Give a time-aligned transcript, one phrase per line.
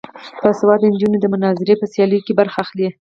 [0.41, 2.87] باسواده نجونې د مناظرې په سیالیو کې برخه اخلي.